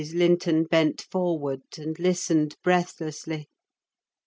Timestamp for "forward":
1.11-1.61